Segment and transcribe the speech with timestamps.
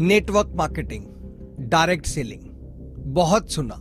[0.00, 1.04] Network marketing
[1.60, 2.40] direct selling
[3.14, 3.74] बहुत सुना,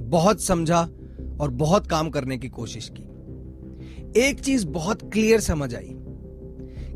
[0.00, 0.80] बहुत समझा
[1.40, 3.02] और बहुत काम करने की कोशिश की।
[4.20, 5.92] एक चीज़ बहुत क्लियर समझ आई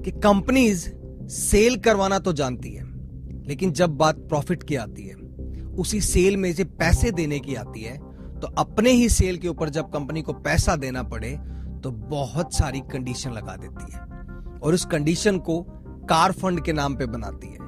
[0.04, 0.88] कि कंपनीज़
[1.28, 2.84] सेल करवाना तो जानती है,
[3.48, 5.14] लेकिन जब बात प्रॉफिट की आती है,
[5.78, 7.96] उसी सेल में से पैसे देने की आती है
[8.40, 11.36] तो अपने ही सेल के ऊपर जब कंपनी को पैसा देना पड़े
[11.84, 14.00] तो बहुत सारी कंडीशन लगा देती है।
[14.60, 15.62] और उस कंडीशन को
[16.10, 17.59] कार फंड के नाम पे बनाती है।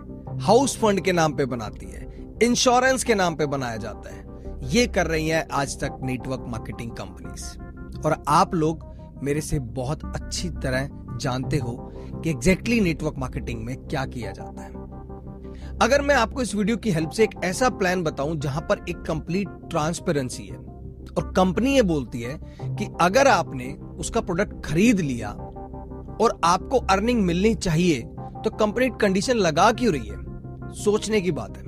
[0.42, 2.06] हाउस फंड के नाम पे बनाती है,
[2.42, 6.90] इंश्योरेंस के नाम पे बनाया जाता है। ये कर रही है आज तक नेटवर्क मार्केटिंग
[6.90, 8.84] कंपनीज़। और आप लोग
[9.22, 10.88] मेरे से बहुत अच्छी तरह
[11.20, 11.76] जानते हो
[12.14, 16.90] कि एग्जैक्टली नेटवर्क मार्केटिंग में क्या किया जाता है। अगर मैं आपको इस वीडियो की
[16.90, 21.82] हेल्प से एक ऐसा प्लान बताऊँ जहाँ पर एक कंप्लीट ट्रांसपेरेंसी है, और कंपनी ये
[21.82, 25.30] बोलती है कि अगर आपने उसका प्रोडक्ट खरीद लिया
[26.20, 28.00] और आपको अर्निंग मिलनी चाहिए
[28.44, 30.20] तो कंपनी कंडीशन लगा क्यों रही है?
[30.74, 31.64] सोचने की बात है।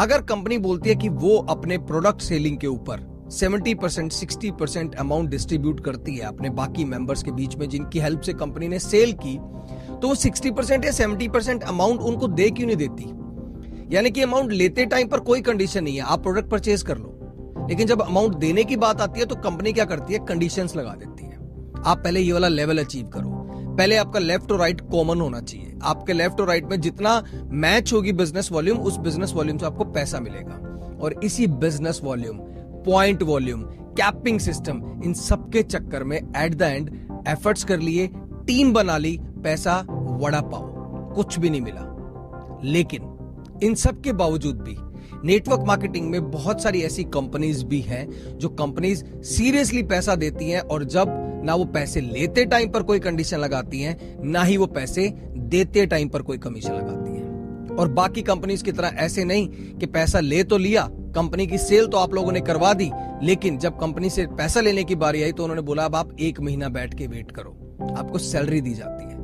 [0.00, 4.94] अगर कंपनी बोलती है कि वो अपने प्रोडक्ट सेलिंग के ऊपर 70 percent sixty percent
[4.94, 8.78] amount distribute करती है अपने बाकी मेंबर्स के बीच में जिनकी हेल्प से कंपनी ने
[8.78, 9.38] सेल की
[9.98, 13.96] तो वो 60 परसेंट या 70 परसेंट अमाउंट उनको दे क्यों नहीं देती?
[13.96, 17.14] यानी कि अमाउंट लेते टाइम पर कोई कंडीशन नहीं है, आप प्रोडक्ट परचेज कर लो।
[17.68, 20.18] लेकिन जब अमाउंट देने की बात आती है तो कंपनी क्या करती है?
[20.18, 21.36] कंडीशन लगा देती है।
[21.86, 23.37] आप पहले ये वाला लेवल अचीव करो।
[23.78, 27.92] पहले आपका लेफ़्ट और राइट कॉमन होना चाहिए। आपके लेफ़्ट और राइट में जितना मैच
[27.92, 30.54] होगी बिज़नेस वॉल्यूम उस बिज़नेस वॉल्यूम से आपको पैसा मिलेगा।
[31.02, 32.38] और इसी business volume
[32.84, 33.62] point volume
[34.00, 36.90] capping system इन सबके चक्कर में एट द एंड
[37.28, 38.06] एफर्ट्स कर लिए
[38.46, 39.78] टीम बना ली, पैसा
[40.20, 43.02] वड़ा पाओ कुछ भी नहीं मिला। लेकिन
[43.62, 44.76] इन सब के बावजूद भी
[45.24, 48.06] नेटवर्क मार्केटिंग में बहुत सारी ऐसी कंपनीज़ भी हैं
[48.38, 51.16] जो कंपनीज़ सीरियसली पैसा देती हैं और जब
[51.48, 55.08] ना वो पैसे लेते टाइम पर कोई कंडीशन लगाती हैं, ना ही वो पैसे
[55.48, 59.86] देते टाइम पर कोई कमीशन लगाती हैं। और बाकी कंपनीज़ की तरह ऐसे नहीं कि
[59.88, 62.90] पैसा ले तो लिया कंपनी की सेल तो आप लोगों ने करवा दी,
[63.22, 66.40] लेकिन जब कंपनी से पैसा लेने की बारी आई तो उन्होंने बोला, अब आप एक
[66.40, 67.50] महीना बैठ के वेट करो,
[67.98, 69.16] आपको सैलरी दी जाती है।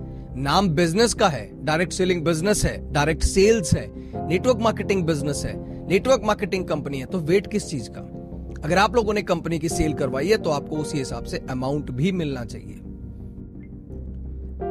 [0.42, 3.86] नाम बिज़नेस का है डायरेक्ट सेलिंग बिज़नेस है डायरेक्ट सेल्स है
[4.28, 5.54] नेटवर्क मार्केटिंग बिज़नेस है
[5.88, 8.00] नेटवर्क मार्केटिंग कंपनी है तो वेट किस चीज़ का?
[8.64, 11.90] अगर आप लोगों ने कंपनी की सेल करवाई है तो आपको उसी हिसाब से अमाउंट
[11.90, 12.76] भी मिलना चाहिए।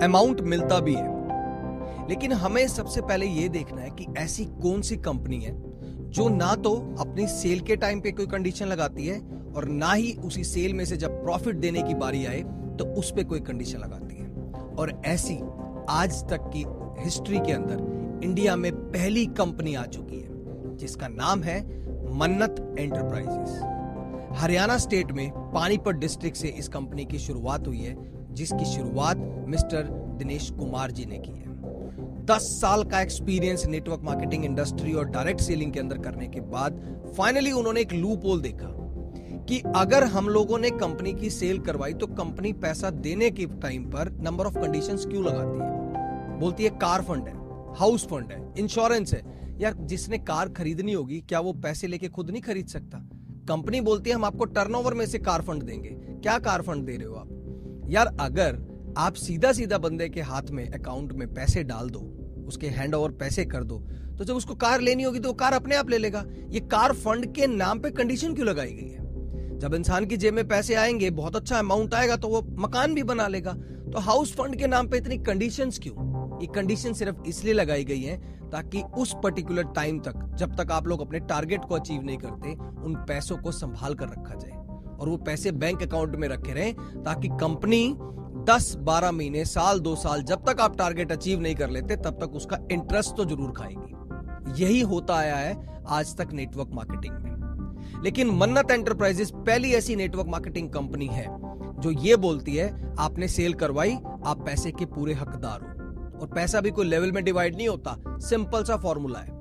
[0.06, 4.98] अमाउंट मिलता भी है। लेकिन हमें सबसे पहले यह देखना है कि ऐसी कौन सी
[4.98, 5.54] कंपनी है,
[6.10, 9.20] जो ना तो अपनी सेल के टाइम पे कोई कंडीशन लगाती है,
[9.56, 12.42] और ना ही उसी सेल में से जब प्रॉफिट देने की बारी आए
[12.80, 14.28] तो उस पर कोई कंडीशन लगाती है।
[14.80, 15.38] और ऐसी
[15.90, 16.66] आज तक की
[17.04, 21.62] हिस्ट्री के अंदर इंडिया में पहली कंपनी आ चुकी है, जिसका नाम है
[22.14, 23.62] मन्नत एंटरप्राइजेस
[24.36, 27.96] हरियाणा स्टेट में पानीपत डिस्ट्रिक्ट से इस कंपनी की शुरुआत हुई है,
[28.34, 29.18] जिसकी शुरुआत
[29.48, 31.52] मिस्टर दिनेश कुमार जी ने की है।
[32.26, 36.80] दस साल का एक्सपीरियंस नेटवर्क मार्केटिंग इंडस्ट्री और डायरेक्ट सेलिंग के अंदर करने के बाद
[37.18, 38.68] फाइनली उन्होंने एक लूप होल देखा
[39.50, 43.86] कि अगर हम लोगों ने कंपनी की सेल करवाई तो कंपनी पैसा देने के टाइम
[43.86, 46.40] पर नंबर ऑफ़ कंडीशंस क्यों लगाती है?
[46.40, 47.34] बोलती है, कार फंड है
[47.76, 49.22] हाउस फंड है इंश्योरेंस है।
[49.62, 53.10] यार, जिसने कार खरीदनी होगी, क्या वो पैसे लेके खुद नहीं खरीद सकता?
[53.48, 56.96] कंपनी बोलती है, हम आपको टर्नओवर में से कार फंड देंगे। क्या कार फंड दे
[56.98, 57.86] रहे हो आप?
[57.90, 58.60] यार, अगर
[58.98, 62.00] आप सीधा सीधा बंदे के हाथ में अकाउंट में पैसे डाल दो,
[62.48, 63.80] उसके हैंड ओवर पैसे कर दो
[64.18, 66.94] तो जब उसको कार लेनी होगी तो वो कार अपने आप ले लेगा। ये कार
[66.94, 69.60] फंड के नाम पे कंडीशन क्यों लगाई गई है?
[69.60, 73.04] जब इंसान की जेब में पैसे आएँगे, बहुत अच्छा अमाउंट आएगा तो वो मकान भी
[73.04, 73.54] बना लेगा।
[73.94, 76.13] तो हाउस फंड के नाम पे इतनी कंडीशंस क्यों?
[76.42, 78.18] ये कंडीशन सिर्फ़ इसलिए लगाई गई है
[78.50, 82.54] ताकि उस पर्टिकुलर टाइम तक, जब तक आप लोग अपने टारगेट को अचीव नहीं करते,
[82.86, 84.52] उन पैसों को संभाल कर रखा जाए।
[85.00, 86.74] और वो पैसे बैंक अकाउंट में रखे रहे
[87.04, 87.96] ताकि कंपनी
[88.50, 92.36] 10-12 महीने, साल, दो साल, जब तक आप टारगेट अचीव नहीं कर लेते, तब तक
[92.36, 98.30] उसका इंटरेस्ट तो ज़रूर खाएगी। यही होता आया है आज तक नेटवर्क मार्केटिंग में। लेकिन
[98.30, 101.28] मन्नत एंटरप्राइजेस पहली ऐसी नेटवर्क मार्केटिंग कंपनी है,
[101.80, 103.94] जो ये बोलती है, आपने सेल करवाई,
[104.26, 105.73] आप पैसे के पूरे हकदार हो।
[106.24, 109.32] और पैसा भी कोई लेवल में डिवाइड नहीं होता। सिंपल सा फॉर्मूला है।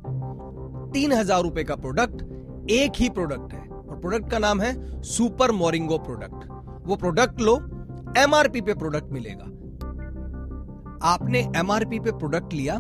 [0.92, 2.22] तीन हज़ार रुपए का प्रोडक्ट
[2.70, 6.48] एक ही प्रोडक्ट है। और प्रोडक्ट का नाम है सुपर मोरिंगो प्रोडक्ट
[6.86, 7.54] वो प्रोडक्ट लो
[8.18, 9.44] एमआरपी पे प्रोडक्ट मिलेगा।
[11.04, 12.74] आपने एमआरपी पे प्रोडक्ट लिया,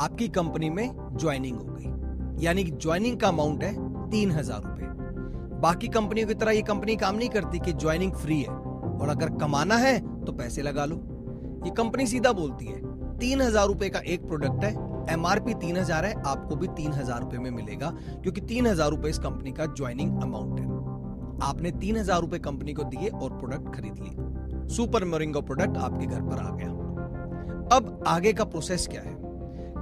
[0.00, 3.72] आपकी कंपनी में ज्वाइनिंग हो गई। यानी कि ज्वाइनिंग का अमाउंट है
[4.10, 8.40] तीन हज़ार रुपए। बाकी कंपनियों की तरह ये कंपनी काम नहीं करती कि ज्वाइनिंग फ्री
[8.40, 8.56] है।
[8.98, 10.96] और अगर कमाना है तो पैसे लगा लो।
[11.64, 12.80] ये कंपनी सीधा बोलती है
[13.20, 14.72] तीन हज़ार रुपए का एक प्रोडक्ट है।
[15.12, 17.90] एमआरपी तीन हज़ार है, आपको भी तीन हज़ार रुपए में मिलेगा,
[18.22, 20.66] क्योंकि तीन हज़ार रुपए इस कंपनी का ज्वाइनिंग अमाउंट है।
[21.42, 26.06] आपने तीन हज़ार रुपए कंपनी को दिए और प्रोडक्ट खरीद लिए सुपर मोरिंगो प्रोडक्ट आपके
[26.06, 29.16] घर पर आ गया। अब आगे का प्रोसेस क्या है?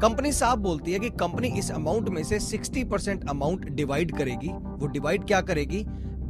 [0.00, 4.48] कंपनी साफ़ बोलती है कि कंपनी इस अमाउंट में से 60 परसेंट अमाउंट डिवाइड करेगी।
[4.48, 5.86] वो डिवाइड क्या करेगी?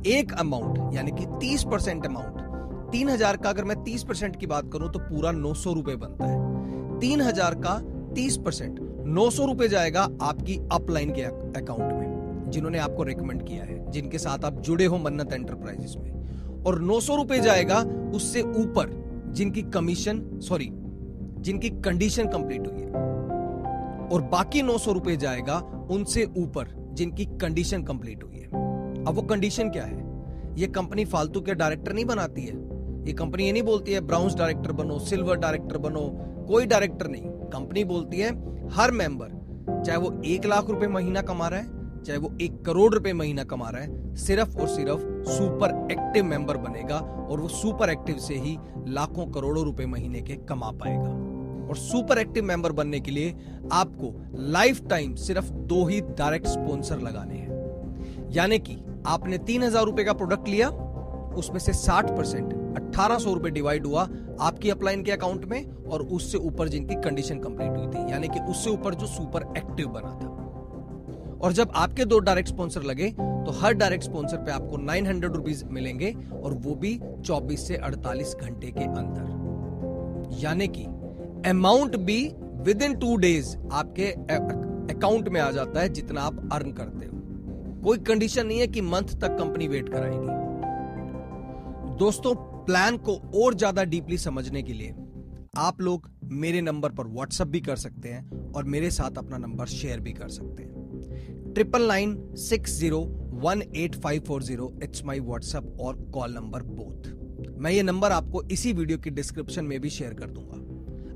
[0.09, 4.47] एक अमाउंट यानी कि 30 परसेंट अमाउंट तीन हज़ार का अगर मैं 30 परसेंट की
[4.47, 6.56] बात करूँ तो पूरा नौ सौ रुपए बनता है।
[7.01, 7.79] तीन हज़ार का
[8.15, 11.23] 30 परसेंट नौ सौ रुपए जाएगा आपकी अपलाइन के
[11.61, 16.63] अकाउंट में, जिन्होंने आपको रिकमेंड किया है, जिनके साथ आप जुड़े हो मन्नत एंटरप्राइजेस में।
[16.65, 17.81] और नौ सौ रुपए जाएगा
[18.15, 18.91] उससे ऊपर,
[19.33, 20.71] जिनकी कमीशन सॉरी
[21.41, 22.89] जिनकी कंडीशन कंप्लीट हुई है।
[24.09, 25.59] और बाकी नौ सौ रुपए जाएगा
[25.91, 28.47] उनसे ऊपर, जिनकी कंडीशन कंप्लीट हुई है।
[29.05, 30.05] अब वो कंडीशन क्या है?
[30.57, 32.55] ये कंपनी फालतू के डायरेक्टर नहीं बनाती है।
[33.07, 36.01] ये कंपनी ये नहीं बोलती है ब्राउन्स डायरेक्टर बनो सिल्वर डायरेक्टर बनो
[36.47, 38.31] कोई डायरेक्टर नहीं। कंपनी बोलती है,
[38.71, 39.29] हर मेंबर,
[39.87, 43.45] चाहे वो एक लाख रुपए महीना कमा रहा है, चाहे वो एक करोड़ रुपए महीना
[43.45, 46.99] कमा रहा है, सिर्फ़ और सिर्फ़ सुपर एक्टिव मेंबर बनेगा
[47.31, 48.57] और वो सुपर एक्टिव से ही
[48.89, 51.11] लाखों करोड़ों रुपए महीने के कमा पाएगा।
[51.69, 53.35] और सुपर एक्टिव मेंबर बनने के लिए
[53.73, 54.13] आपको
[54.53, 58.77] लाइफ टाइम सिर्फ़ दो ही डायरेक्ट स्पॉन्सर लगाने हैं। यानी कि
[59.07, 60.69] आपने तीन हज़ार रुपए का प्रोडक्ट लिया,
[61.37, 64.03] उसमें से साठ परसेंट अट्ठारह सौ रुपए डिवाइड हुआ
[64.41, 68.41] आपकी अपलाइन के अकाउंट में और उससे ऊपर जिनकी कंडीशन कंप्लीट हुई थी, यानी कि
[68.51, 70.29] उससे ऊपर जो सुपर एक्टिव बना था।
[71.37, 75.33] और जब आपके दो डायरेक्ट स्पॉन्सर लगे तो हर डायरेक्ट स्पॉन्सर पे आपको नाइन हंड्रेड
[75.73, 80.85] मिलेंगे और वो भी 24 से 48 घंटे के अंदर। यानी कि
[81.51, 82.21] अमाउंट भी
[82.67, 84.07] विद इन टू डेज़ आपके
[84.95, 87.13] अकाउंट में आ जाता है जितना आप अर्न करते हो।
[87.85, 90.35] कोई कंडीशन नहीं है कि मंथ तक कंपनी वेट कराएगी।
[91.97, 92.35] दोस्तों
[92.67, 94.95] प्लान को और ज़्यादा डीपली समझने के लिए
[95.59, 99.67] आप लोग मेरे नंबर पर व्हाट्सएप भी कर सकते हैं और मेरे साथ अपना नंबर
[99.67, 103.01] शेयर भी कर सकते हैं। Triple nine six zero
[103.43, 107.09] one eight five four zero, it's my WhatsApp और कॉल नंबर बोथ।
[107.59, 110.55] मैं ये नंबर आपको इसी वीडियो की डिस्क्रिप्शन में भी शेयर कर दूँगा।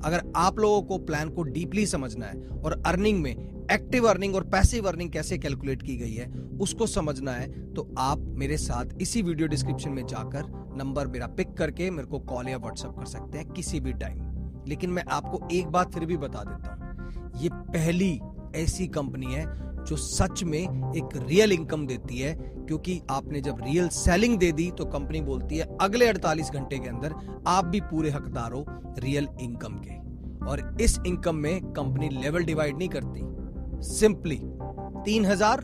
[0.08, 3.34] अगर आप लोगों को प्लान को डीपली समझना है और अर्निंग में
[3.72, 6.30] एक्टिव अर्निंग और पैसिव अर्निंग कैसे कैलकुलेट की गई है,
[6.60, 11.54] उसको समझना है तो आप मेरे साथ इसी वीडियो डिस्क्रिप्शन में जाकर नंबर मेरा पिक
[11.54, 14.28] करके मेरे को कॉल या व्हाट्सएप कर सकते हैं किसी भी टाइम
[14.68, 18.20] लेकिन मैं आपको एक बात फिर भी बता देता हूँ। ये पहली
[18.56, 19.44] ऐसी कंपनी है
[19.80, 24.70] जो सच में एक रियल इनकम देती है, क्योंकि आपने जब रियल सेलिंग दे दी
[24.78, 27.14] तो कंपनी बोलती है, अगले 48 घंटे के अंदर
[27.48, 28.64] आप भी पूरे हकदार हो
[28.98, 29.98] रियल इनकम के।
[30.46, 34.40] और इस इनकम में कंपनी लेवल डिवाइड नहीं करती। सिंपली
[35.04, 35.62] तीन हज़ार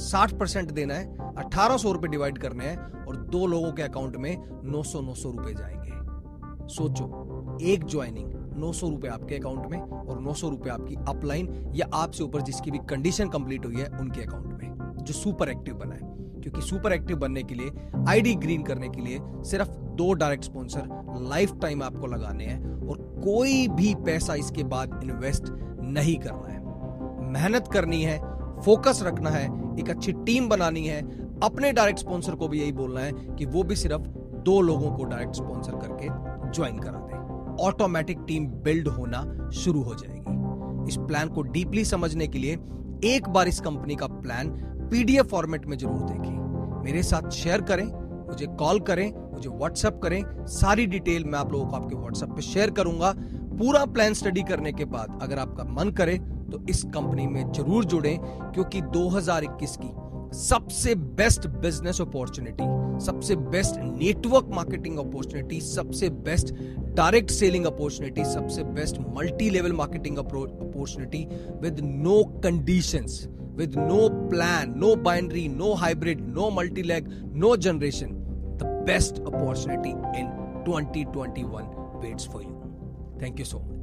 [0.00, 2.99] साठ परसेंट देना है, अठारह सौ रुपए डिवाइड करने हैं
[3.30, 5.90] दो लोगों के अकाउंट में नौ सौ नौ सौ रुपए जाएँगे।
[6.68, 11.72] सोचो, एक ज्वाइनिंग नौ सौ रुपए आपके अकाउंट में और नौ सौ रुपए आपकी अपलाइन
[11.74, 15.74] या आपसे ऊपर जिसकी भी कंडीशन कंप्लीट हुई है, उनके अकाउंट में, जो सुपर एक्टिव
[15.74, 16.10] बना है।
[16.40, 17.70] क्योंकि सुपर एक्टिव बनने के लिए
[18.08, 20.82] आईडी ग्रीन करने के लिए सिर्फ़ दो डायरेक्ट स्पॉन्सर
[21.28, 25.44] लाइफ टाइम आपको लगाने हैं और कोई भी पैसा इसके बाद इन्वेस्ट
[25.80, 26.60] नहीं करना है।
[27.30, 28.18] मेहनत करनी है
[28.60, 33.00] फोकस रखना है, एक अच्छी टीम बनानी है अपने डायरेक्ट स्पॉन्सर को भी यही बोलना
[33.00, 34.08] है कि वो भी सिर्फ़
[34.44, 36.08] दो लोगों को डायरेक्ट स्पॉन्सर करके
[36.50, 39.22] ज्वाइन करा दें। ऑटोमेटिक टीम बिल्ड होना
[39.54, 42.58] शुरू हो जाएगी। इस प्लान को डीपली समझने के लिए
[43.06, 44.48] एक बार इस कंपनी का प्लान
[44.90, 47.84] पीडीएफ फॉर्मेट में ज़रूर देखें। मेरे साथ शेयर करें,
[48.28, 52.42] मुझे कॉल करें, मुझे व्हाट्सएप करें। सारी डिटेल मैं आप लोगों को आपके व्हाट्सएप पे
[52.42, 53.12] शेयर करूँगा।
[53.58, 56.18] पूरा प्लान स्टडी करने के बाद अगर आपका मन करे
[56.52, 58.18] तो इस कंपनी में ज़रूर जुड़ें,
[58.52, 59.88] क्योंकि 2021 की
[60.32, 62.64] सबसे बेस्ट बिज़नेस अपॉर्चुनिटी
[63.04, 66.52] सबसे बेस्ट नेटवर्क मार्केटिंग अपॉर्चुनिटी सबसे बेस्ट
[66.96, 71.24] डायरेक्ट सेलिंग अपॉर्चुनिटी सबसे best multi level marketing opportunity
[71.62, 73.06] with no condition
[73.56, 78.14] with no plan no binary no hybrid no multileg no generation
[78.62, 80.30] the best opportunity in
[80.64, 81.70] twenty twenty one
[82.04, 83.79] waits for you thank you so much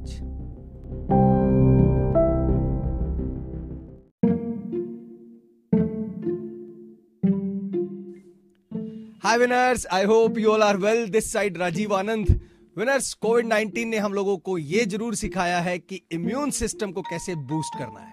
[9.28, 12.28] hi winners I hope you all are well this side Rajeev Anand
[12.76, 17.02] winners COVID 19 ने हम लोगों को ये ज़रूर सिखाया है कि immune system को
[17.02, 18.12] कैसे बूस्ट करना है।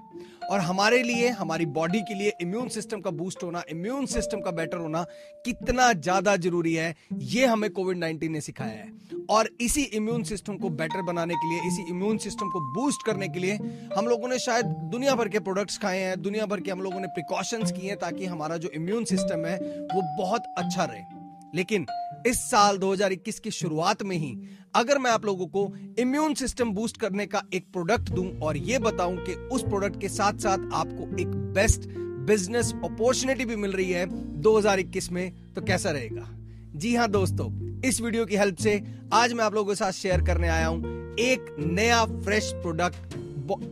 [0.51, 4.51] और हमारे लिए, हमारी बॉडी के लिए इम्यून सिस्टम का बूस्ट होना इम्यून सिस्टम का
[4.51, 5.03] बेटर होना
[5.45, 8.91] कितना ज़्यादा ज़रूरी है, ये हमें कोविड 19 ने सिखाया है।
[9.29, 13.27] और इसी इम्यून सिस्टम को बेटर बनाने के लिए, इसी इम्यून सिस्टम को बूस्ट करने
[13.27, 13.55] के लिए
[13.97, 16.99] हम लोगों ने शायद दुनिया भर के प्रोडक्ट्स खाए हैं, दुनिया भर के हम लोगों
[16.99, 19.57] ने प्रिकॉशंस किए हैं ताकि हमारा जो इम्यून सिस्टम है
[19.93, 21.23] वो बहुत अच्छा रहे।
[21.55, 21.85] लेकिन
[22.27, 24.37] इस साल 2021 की शुरुआत में ही
[24.75, 28.79] अगर मैं आप लोगों को इम्यून सिस्टम बूस्ट करने का एक प्रोडक्ट दूँ और ये
[28.79, 31.81] बताऊँ कि उस प्रोडक्ट के साथ साथ आपको एक बेस्ट
[32.27, 34.05] बिज़नेस अपॉर्चुनिटी भी मिल रही है
[34.41, 36.29] 2021 में तो कैसा रहेगा?
[36.75, 38.83] जी हाँ दोस्तों, इस वीडियो की हेल्प से
[39.13, 40.83] आज मैं आप लोगों के साथ शेयर करने आया हूँ
[41.19, 43.15] एक नया फ्रेश प्रोडक्ट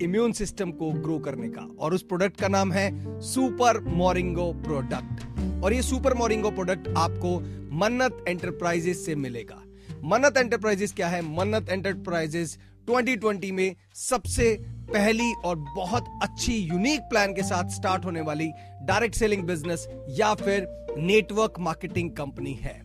[0.01, 5.63] इम्यून सिस्टम को ग्रो करने का। और उस प्रोडक्ट का नाम है सुपर मोरिंगो प्रोडक्ट
[5.63, 7.39] और ये सुपर मोरिंगो प्रोडक्ट आपको
[7.77, 9.63] मन्नत एंटरप्राइजेस से मिलेगा।
[10.03, 11.21] मन्नत एंटरप्राइजेस क्या है?
[11.21, 14.57] मन्नत एंटरप्राइजेस 2020 में सबसे
[14.93, 18.47] पहली और बहुत अच्छी यूनिक प्लान के साथ स्टार्ट होने वाली
[18.81, 22.81] डायरेक्ट सेलिंग बिज़नेस या फिर नेटवर्क मार्केटिंग कंपनी है।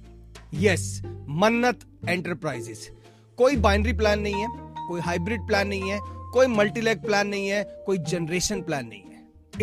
[0.55, 2.91] यस मन्नत एंटरप्राइजेस
[3.39, 4.47] कोई बाइनरी प्लान नहीं है,
[4.89, 5.99] कोई हाइब्रिड प्लान नहीं है
[6.33, 9.07] कोई मल्टीलेग प्लान नहीं है, कोई जनरेशन प्लान नहीं है।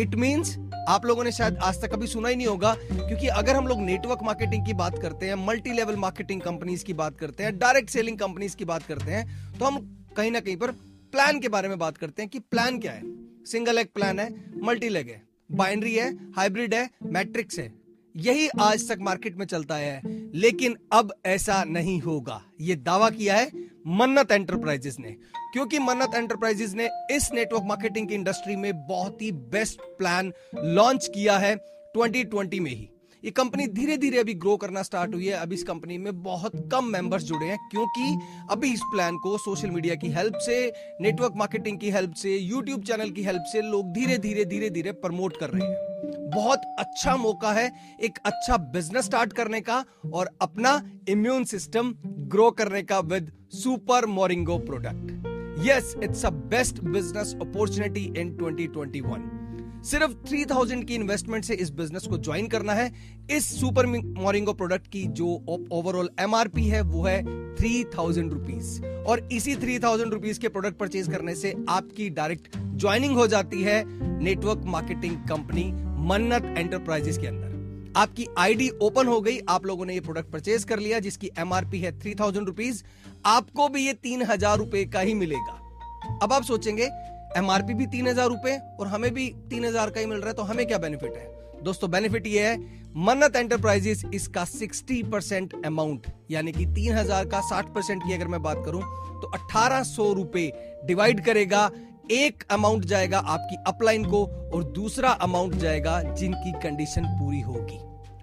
[0.00, 0.56] इट मींस
[0.88, 3.80] आप लोगों ने शायद आज तक कभी सुना ही नहीं होगा, क्योंकि अगर हम लोग
[3.80, 7.90] नेटवर्क मार्केटिंग की बात करते हैं मल्टी लेवल मार्केटिंग कंपनीज़ की बात करते हैं डायरेक्ट
[7.90, 9.78] सेलिंग कंपनीज़ की बात करते हैं तो हम
[10.16, 10.70] कहीं ना कहीं पर
[11.12, 13.02] प्लान के बारे में बात करते हैं कि प्लान क्या है।
[13.46, 14.28] सिंगल एग प्लान है
[14.62, 17.72] मल्टी लेग है। बाइनरी है हाइब्रिड है मैट्रिक्स है।
[18.16, 20.02] यही आज तक मार्केट में चलता है।
[20.34, 23.50] लेकिन अब ऐसा नहीं होगा। ये दावा किया है
[23.86, 25.10] मन्नत एंटरप्राइजेस ने।
[25.52, 31.10] क्योंकि मन्नत एंटरप्राइजेस ने इस नेटवर्क मार्केटिंग की इंडस्ट्री में बहुत ही बेस्ट प्लान लॉन्च
[31.14, 31.56] किया है
[31.96, 32.90] 2020 में ही।
[33.24, 36.68] ये कंपनी धीरे धीरे अभी ग्रो करना स्टार्ट हुई है। अभी इस कंपनी में बहुत
[36.72, 38.18] कम मेंबर्स जुड़े हैं क्योंकि
[38.50, 42.82] अभी इस प्लान को सोशल मीडिया की हेल्प से, नेटवर्क मार्केटिंग की हेल्प से, यूट्यूब
[42.82, 45.95] चैनल की हेल्प से लोग धीरे धीरे धीरे धीरे प्रमोट कर रहे हैं।
[46.34, 52.50] बहुत अच्छा मौका है एक अच्छा बिज़नेस स्टार्ट करने का और अपना इम्यून सिस्टम ग्रो
[52.50, 59.44] करने का with super Moringo product yes it's a best business opportunity in 2021
[59.84, 62.90] सिर्फ़ 3000 की इन्वेस्टमेंट से इस बिज़नेस को ज्वाइन करना है।
[63.30, 65.26] इस सुपर मोरिंगो प्रोडक्ट की जो
[65.72, 67.22] ओवरऑल एमआरपी है, वो है
[67.54, 72.56] थ्री थाउज़ेंड रुपीज़ और इसी थ्री थाउज़ेंड रुपीज़ के प्रोडक्ट परचेज करने से आपकी डायरेक्ट
[72.56, 73.82] ज्वाइनिंग हो जाती है
[74.18, 77.54] network marketing company Mannat enterprises के अंदर।
[77.96, 81.78] आपकी आईडी ओपन हो गई, आप लोगों ने ये प्रोडक्ट परचेज कर लिया, जिसकी एमआरपी
[81.80, 82.82] है थ्री थाउज़ेंड रुपीज़
[83.26, 86.88] आपको भी ये तीन हज़ार रुपए का ही मिलेगा। अब आप सोचेंगे
[87.36, 90.34] एमआरपी भी तीन हज़ार रुपए और हमें भी तीन हज़ार का ही मिल रहा है
[90.34, 91.34] तो हमें क्या बेनिफिट है?
[91.64, 92.56] दोस्तों बेनिफिट ये है,
[92.98, 98.28] मन्नत एंटरप्राइजेस इसका 60 परसेंट अमाउंट यानी कि तीन हज़ार का 60 परसेंट की अगर
[98.28, 98.82] मैं बात करूँ
[99.22, 100.50] तो अठारह सौ रुपए
[100.86, 101.70] डिवाइड करेगा
[102.12, 107.78] एक अमाउंट जाएगा आपकी अपलाइन को और दूसरा अमाउंट जाएगा जिनकी कंडीशन पूरी होगी।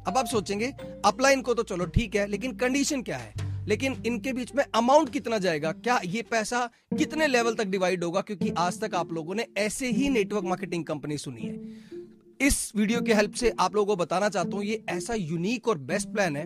[0.07, 0.73] अब आप सोचेंगे
[1.05, 3.33] अपलाइन को तो चलो ठीक है, लेकिन कंडीशन क्या है?
[3.67, 5.71] लेकिन इनके बीच में अमाउंट कितना जाएगा?
[5.71, 8.21] क्या ये पैसा कितने लेवल तक डिवाइड होगा?
[8.21, 13.01] क्योंकि आज तक आप लोगों ने ऐसे ही नेटवर्क मार्केटिंग कंपनी सुनी है। इस वीडियो
[13.01, 16.35] के हेल्प से आप लोगों को बताना चाहता हूँ, ये ऐसा यूनिक और बेस्ट प्लान
[16.35, 16.45] है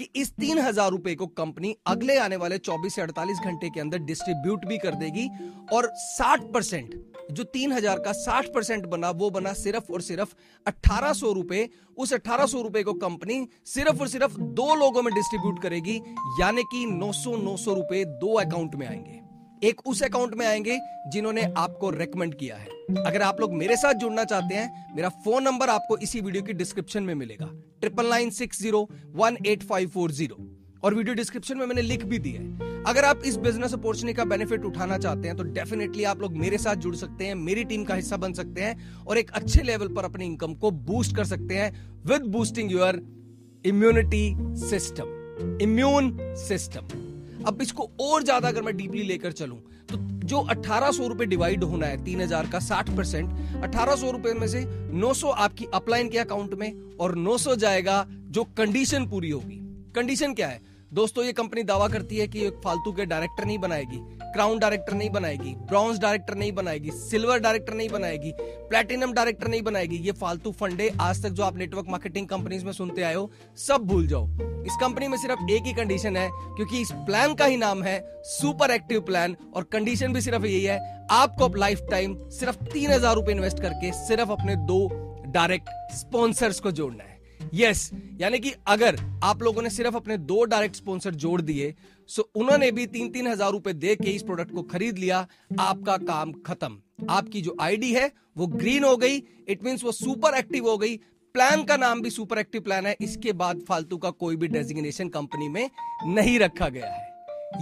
[0.00, 3.80] कि इस तीन हज़ार रुपए को कंपनी अगले आने वाले 24 से 48 घंटे के
[3.80, 5.26] अंदर डिस्ट्रीब्यूट भी कर देगी
[5.72, 6.94] और 60 परसेंट,
[7.32, 10.34] जो तीन हज़ार का 60 परसेंट बना, वो बना सिर्फ़ और सिर्फ़
[10.66, 15.14] अठारह सौ रुपए। उस अठारह सौ रुपए को कंपनी सिर्फ़ और सिर्फ़ दो लोगों में
[15.14, 15.96] डिस्ट्रीब्यूट करेगी,
[16.40, 19.19] यानी कि नौ सौ नौ सौ रुपए दो अकाउंट में आएँगे।
[19.62, 20.78] एक उस अकाउंट में आएँगे
[21.12, 25.42] जिन्होंने आपको रेकमेंड किया है। अगर आप लोग मेरे साथ जुड़ना चाहते हैं, मेरा फ़ोन
[25.42, 27.46] नंबर आपको इसी वीडियो की डिस्क्रिप्शन में मिलेगा।
[27.80, 30.36] Triple nine six zero one eight five four zero
[30.84, 34.24] और वीडियो डिस्क्रिप्शन में मैंने लिख भी दिया है। अगर आप इस बिज़नेस अपॉर्चुनिटी का
[34.24, 37.84] बेनिफिट उठाना चाहते हैं तो डेफिनेटली आप लोग मेरे साथ जुड़ सकते हैं, मेरी टीम
[37.84, 41.24] का हिस्सा बन सकते हैं, और एक अच्छे लेवल पर अपनी इनकम को बूस्ट कर
[41.24, 41.70] सकते हैं
[42.06, 43.02] with boosting your
[43.64, 46.16] immunity system immune
[46.48, 46.88] system
[47.46, 49.58] अब इसको और ज़्यादा अगर मैं डीपली लेकर चलूँ
[49.90, 54.10] तो जो अठारह सौ रुपए डिवाइड होना है, तीन हज़ार का साठ परसेंट, अठारह सौ
[54.10, 58.44] रुपए में से नौ सौ आपकी अपलाइन के अकाउंट में और नौ सौ जाएगा जो
[58.56, 59.58] कंडीशन पूरी होगी।
[59.94, 60.60] कंडीशन क्या है?
[60.92, 63.98] दोस्तों, ये कंपनी दावा करती है कि फालतू के डायरेक्टर नहीं बनाएगी
[64.32, 69.62] क्राउन डायरेक्टर नहीं बनाएगी ब्रॉन्ज डायरेक्टर नहीं बनाएगी सिल्वर डायरेक्टर नहीं बनाएगी प्लेटिनम डायरेक्टर नहीं
[69.62, 73.30] बनाएगी। ये फालतू फंडे आज तक जो आप नेटवर्क मार्केटिंग कंपनीज़ में सुनते आए हो,
[73.58, 74.26] सब भूल जाओ।
[74.66, 78.00] इस कंपनी में सिर्फ़ एक ही कंडीशन है, क्योंकि इस प्लान का ही नाम है
[78.30, 80.78] सुपर एक्टिव प्लान और कंडीशन भी सिर्फ़ यही है,
[81.10, 84.86] आपको अब लाइफ टाइम सिर्फ़ तीन हज़ार रुपए इन्वेस्ट करके सिर्फ़ अपने दो
[85.28, 87.09] डायरेक्ट स्पॉन्सर्स को जोड़ना है।
[87.54, 91.74] यस यानी कि अगर आप लोगों ने सिर्फ़ अपने दो डायरेक्ट स्पॉन्सर जोड़ दिए
[92.08, 95.26] सो उन्होंने भी तीन तीन हज़ार रुपए दे के इस प्रोडक्ट को खरीद लिया
[95.60, 100.38] आपका काम खत्म। आपकी जो आईडी है वो ग्रीन हो गई इट मीन वो सुपर
[100.38, 100.96] एक्टिव हो गई।
[101.34, 105.08] प्लान का नाम भी सुपर एक्टिव प्लान है इसके बाद फालतू का कोई भी डेजिग्नेशन
[105.10, 105.68] कंपनी में
[106.06, 107.08] नहीं रखा गया है।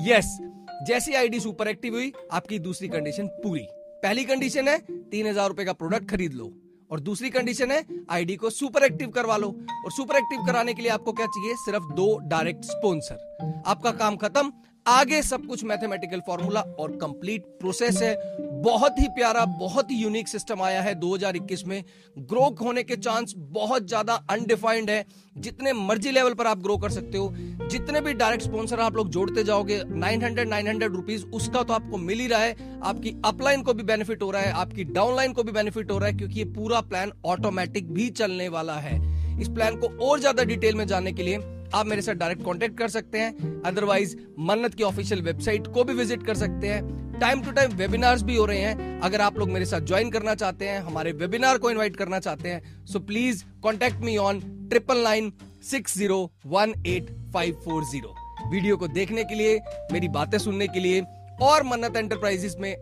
[0.07, 3.67] यस yes, जैसी आईडी सुपर एक्टिव हुई आपकी दूसरी कंडीशन पूरी।
[4.03, 4.79] पहली कंडीशन है
[5.11, 6.53] तीन हज़ार रुपए का प्रोडक्ट खरीद लो।
[6.90, 9.49] और दूसरी कंडीशन है आईडी को सुपर एक्टिव करवा लो।
[9.85, 11.54] और सुपर एक्टिव कराने के लिए आपको क्या चाहिए?
[11.57, 14.52] सिर्फ़ दो डायरेक्ट स्पॉन्सर आपका काम खत्म
[14.87, 18.15] आगे सब कुछ मैथमेटिकल फॉर्मूला और कंप्लीट प्रोसेस है।
[18.63, 21.83] बहुत ही प्यारा, बहुत ही यूनिक सिस्टम आया है 2021 में।
[22.19, 25.05] ग्रो होने के चांस बहुत ज़्यादा अनडिफाइंड है।
[25.37, 27.33] जितने मर्ज़ी लेवल पर आप ग्रो कर सकते हो।
[27.69, 32.21] जितने भी डायरेक्ट स्पॉन्सर आप लोग जोड़ते जाओगे 900 900 रुपीस उसका तो आपको मिल
[32.21, 35.53] ही रहा है। आपकी अपलाइन को भी बेनिफिट हो रहा है, आपकी डाउनलाइन को भी
[35.53, 38.97] बेनिफिट हो रहा है, क्योंकि ये पूरा प्लान ऑटोमेटिक भी चलने वाला है।
[39.41, 41.39] इस प्लान को और ज़्यादा डिटेल में जानने के लिए
[41.75, 45.93] आप मेरे साथ डायरेक्ट कॉन्टेक्ट कर सकते हैं। अदरवाइज़ मन्नत की ऑफिशियल वेबसाइट को भी
[45.95, 49.51] विज़िट कर सकते हैं। टाइम टू टाइम वेबिनार्स भी हो रहे हैं। अगर आप लोग
[49.51, 53.45] मेरे साथ ज्वाइन करना चाहते हैं, हमारे वेबिनार को इनवाइट करना चाहते हैं so please
[53.63, 55.33] contact me on triple nine
[55.71, 58.15] six zero one eight five four zero
[58.51, 59.59] video को देखने के लिए,
[59.93, 61.03] मेरी बातें सुनने के लिए
[61.43, 62.75] और मन्नत एंटरप्राइजेस में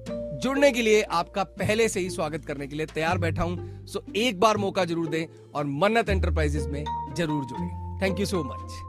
[0.43, 4.05] जुड़ने के लिए आपका पहले से ही स्वागत करने के लिए तैयार बैठा हूँ। सो
[4.17, 6.85] एक बार मौका ज़रूर दें और मन्नत एंटरप्राइजेस में
[7.17, 8.83] ज़रूर जुड़े। Thank you so much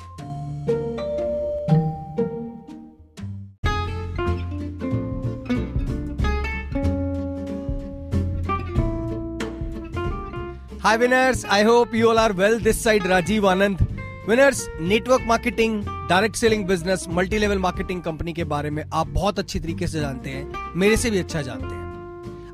[10.82, 12.58] Hi winners, I hope you all are well.
[12.58, 13.80] This side Rajiv Anand.
[14.28, 19.40] Winners, network marketing direct selling business multi level marketing company के बारे में आप बहुत
[19.40, 21.87] अच्छी तरीके से जानते हैं मेरे से भी अच्छा जानते हैं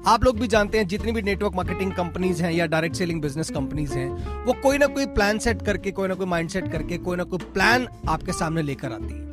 [0.07, 3.49] आप लोग भी जानते हैं, जितनी भी नेटवर्क मार्केटिंग कंपनीज़ हैं या डायरेक्ट सेलिंग बिज़नेस
[3.49, 6.97] कंपनीज़ हैं, वो कोई ना कोई प्लान सेट करके, कोई ना कोई माइंड सेट करके,
[6.97, 9.31] कोई ना कोई प्लान आपके सामने लेकर आती है।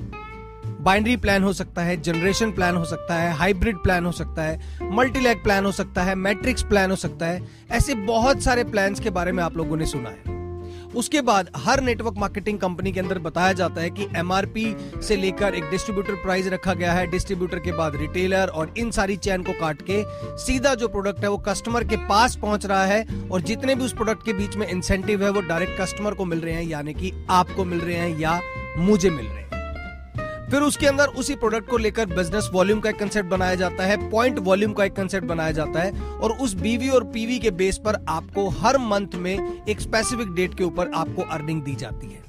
[0.82, 4.60] बाइनरी प्लान हो सकता है जनरेशन प्लान हो सकता है हाइब्रिड प्लान हो सकता है
[4.82, 9.10] मल्टीलैग प्लान हो सकता है मैट्रिक्स प्लान हो सकता है, ऐसे बहुत सारे प्लान्स के
[9.10, 10.39] बारे में आप लोगों ने सुना है।
[10.96, 14.64] उसके बाद हर नेटवर्क मार्केटिंग कंपनी के अंदर बताया जाता है कि एमआरपी
[15.02, 19.16] से लेकर एक डिस्ट्रीब्यूटर प्राइस रखा गया है। डिस्ट्रीब्यूटर के बाद रिटेलर और इन सारी
[19.18, 20.02] चैन को काट के
[20.44, 23.92] सीधा जो प्रोडक्ट है वो कस्टमर के पास पहुँच रहा है और जितने भी उस
[23.92, 27.12] प्रोडक्ट के बीच में इंसेंटिव है वो डायरेक्ट कस्टमर को मिल रहे हैं, यानी कि
[27.30, 28.40] आपको मिल रहे हैं या
[28.78, 29.49] मुझे मिल रहे हैं।
[30.50, 33.96] फिर उसके अंदर उसी प्रोडक्ट को लेकर बिज़नेस वॉल्यूम का एक कंसेप्ट बनाया जाता है
[34.10, 37.78] पॉइंट वॉल्यूम का एक कंसेप्ट बनाया जाता है और उस बीवी और पीवी के बेस
[37.78, 42.28] पर आपको हर मंथ में एक स्पेसिफिक डेट के ऊपर आपको अर्निंग दी जाती है।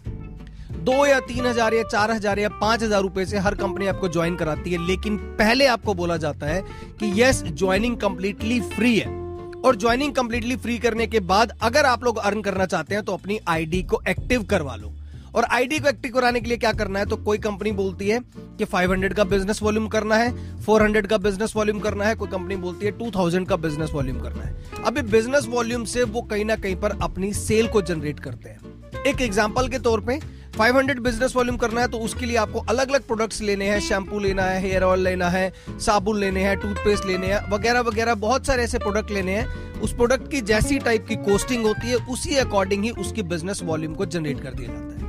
[0.82, 4.08] दो या तीन हज़ार या चार हज़ार या पाँच हज़ार रुपए से हर कंपनी आपको
[4.10, 6.62] ज्वाइन कराती है, लेकिन पहले आपको बोला जाता है
[7.00, 9.20] कि यस ज्वाइनिंग कंप्लीटली फ्री है।
[9.62, 13.14] और ज्वाइनिंग कंप्लीटली फ्री करने के बाद अगर आप लोग अर्न करना चाहते हैं तो
[13.14, 14.94] अपनी आईडी को एक्टिव करवा लो।
[15.35, 17.05] और आईडी को एक्टिव कराने के लिए क्या करना है?
[17.05, 18.20] तो कोई कंपनी बोलती है
[18.57, 22.55] कि 500 का बिज़नेस वॉल्यूम करना है 400 का बिज़नेस वॉल्यूम करना है, कोई कंपनी
[22.57, 26.55] बोलती है 2000 का बिज़नेस वॉल्यूम करना है। अभी बिज़नेस वॉल्यूम से वो कहीं ना
[26.57, 30.20] कहीं पर अपनी सेल को जनरेट करते हैं। एक एग्ज़ाम्पल के तौर पर
[30.57, 34.20] 500 बिज़नेस वॉल्यूम करना है तो उसके लिए आपको अलग अलग प्रोडक्ट्स लेने हैं शैम्पू
[34.20, 38.48] लेना है हेयर ऑयल लेना है, साबुन लेने हैं टूथपेस्ट लेने हैं, वगैरह वगैरह, बहुत
[38.48, 42.35] सारे ऐसे प्रोडक्ट लेने हैं। उस प्रोडक्ट की जैसी टाइप की कोस्टिंग होती है, उसी
[42.37, 45.00] अकॉर्डिंग ही उसकी बिज़नेस वॉल्यूम को जनरेट कर दिया जाता है।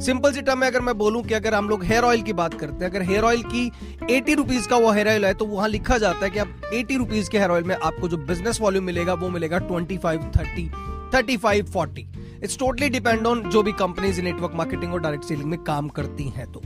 [0.00, 2.54] सिंपल सी टर्म में अगर मैं बोलूँ कि अगर हम लोग हेयर ऑयल की बात
[2.54, 3.70] करते हैं, अगर हेयर ऑयल की
[4.10, 6.96] एटी रुपीज़ का वो हेयर ऑयल है तो वहाँ लिखा जाता है कि आप एटी
[6.96, 10.68] रुपीज़ के हेयर ऑयल में आपको जो बिज़नेस वॉल्यूम मिलेगा, वो मिलेगा twenty five thirty
[11.14, 12.06] thirty five forty
[12.42, 16.28] it's totally depend on जो भी कंपनीज़ नेटवर्क मार्केटिंग और डायरेक्ट सेलिंग में काम करती
[16.28, 16.62] हैं तो।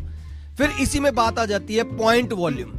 [0.59, 2.71] फिर इसी में बात आ जाती है पॉइंट वॉल्यूम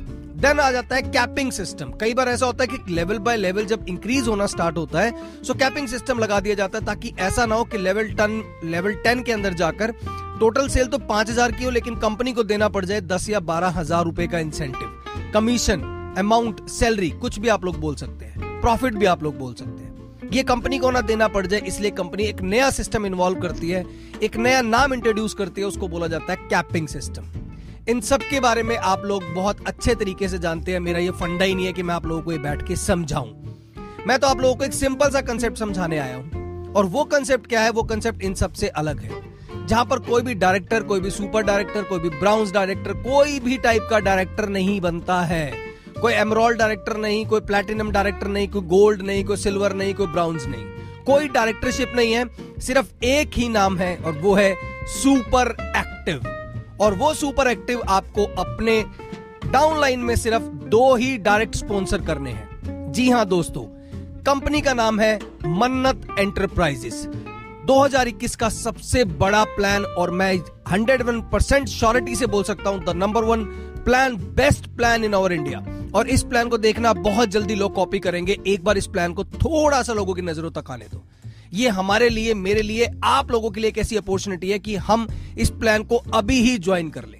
[0.42, 3.66] देन आ जाता है कैपिंग सिस्टम कई बार ऐसा होता है कि लेवल बाय लेवल
[3.66, 7.46] जब इंक्रीज होना स्टार्ट होता है सो कैपिंग सिस्टम लगा दिया जाता है ताकि ऐसा
[7.46, 9.94] ना हो कि लेवल टन लेवल टेन के अंदर जाकर
[10.40, 13.40] टोटल सेल तो पाँच हज़ार की हो, लेकिन कंपनी को देना पड़ जाए दस या
[13.42, 15.82] बारह हज़ार रुपए का इंसेंटिव कमीशन
[16.18, 19.84] अमाउंट सैलरी कुछ भी आप लोग बोल सकते हैं। प्रॉफिट भी आप लोग बोल सकते
[19.84, 23.70] हैं। ये कंपनी को ना देना पड़ जाए, इसलिए कंपनी एक नया सिस्टम इन्वॉल्व करती
[23.70, 23.86] है,
[24.24, 27.28] एक नया नाम इंट्रोड्यूस करती है, उसको बोला जाता है कैपिंग सिस्टम
[27.90, 31.12] इन सब के बारे में आप लोग बहुत अच्छे तरीके से जानते हैं। मेरा ये
[31.12, 33.32] फंडा ही नहीं है कि मैं आप लोगों को ये बैठ के समझाऊं।
[34.08, 37.48] मैं तो आप लोगों को एक सिंपल सा कंसेप्ट समझाने आया हूँ। और वो कंसेप्ट
[37.48, 37.70] क्या है?
[37.70, 39.22] वो कंसेप्ट इन सबसे अलग है।
[39.70, 43.58] जहाँ पर कोई भी डायरेक्टर, कोई भी सुपर डायरेक्टर, कोई भी ब्राउन्स डायरेक्टर, कोई भी
[43.58, 45.54] टाइप का डायरेक्टर नहीं बनता है।
[46.02, 50.08] कोई एमरोल डायरेक्टर नहीं, कोई प्लेटिनम डायरेक्टर नहीं, कोई गोल्ड नहीं, कोई सिल्वर नहीं, कोई
[50.08, 50.66] ब्राउन्स नहीं।
[51.06, 52.30] कोई डायरेक्टरशिप नहीं है,
[52.60, 54.56] सिर्फ़ एक ही नाम है और वो है
[54.86, 56.22] सुपर एक्टिव।
[56.82, 58.86] और वो सुपर एक्टिव आपको अपने
[59.46, 63.64] डाउनलाइन में सिर्फ़ दो ही डायरेक्ट स्पॉन्सर करने हैं। जी हाँ दोस्तों,
[64.24, 67.08] कंपनी का नाम है मन्नत एंटरप्राइजेस।
[67.70, 72.90] 2021 का सबसे बड़ा प्लान और मैं 101 परसेंट श्योरिटी से बोल सकता हूँ the
[72.90, 73.44] number one
[73.86, 75.60] plan best plan in our India
[75.96, 79.24] और इस प्लान को देखना बहुत जल्दी लोग कॉपी करेंगे। एक बार इस प्लान को
[79.24, 81.04] थोड़ा सा लोगों की नज़रों तक आने दो।
[81.54, 85.08] ये हमारे लिए, मेरे लिए, आप लोगों के लिए एक ऐसी अपॉर्चुनिटी है कि हम
[85.38, 87.19] इस प्लान को अभी ही ज्वाइन कर लें।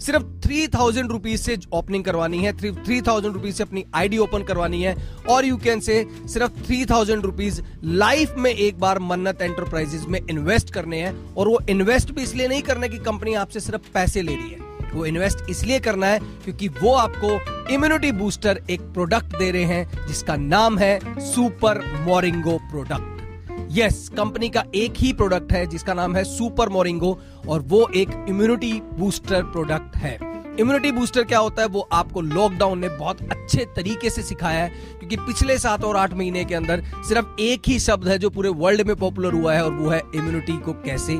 [0.00, 4.42] सिर्फ़ थ्री थाउज़ेंड रुपीज़ से ओपनिंग करवानी है, थ्री थाउज़ेंड रुपीज़ से अपनी आईडी ओपन
[4.42, 4.96] करवानी है,
[5.28, 10.20] और यू कैन से सिर्फ़ थ्री थाउज़ेंड रुपीज़ लाइफ में एक बार मन्नत एंटरप्राइजेस में
[10.20, 14.22] इन्वेस्ट करने हैं, और वो इन्वेस्ट भी इसलिए नहीं करने की कंपनी आपसे सिर्फ़ पैसे
[14.22, 17.30] ले रही है। वो इन्वेस्ट इसलिए करना है क्योंकि वो आपको
[17.74, 23.15] इम्यूनिटी बूस्टर एक प्रोडक्ट दे रहे हैं, जिसका नाम है super moringa product
[23.76, 28.10] yes company का एक ही प्रोडक्ट है, जिसका नाम है सुपर मोरिंगो और वो एक
[28.28, 30.14] इम्यूनिटी बूस्टर प्रोडक्ट है।
[30.60, 31.68] इम्यूनिटी बूस्टर क्या होता है?
[31.68, 36.14] वो आपको लॉकडाउन ने बहुत अच्छे तरीके से सिखाया है, क्योंकि पिछले सात और आठ
[36.14, 39.64] महीने के अंदर सिर्फ़ एक ही शब्द है जो पूरे वर्ल्ड में पॉपुलर हुआ है,
[39.64, 41.16] और वो है इम्यूनिटी को कैसे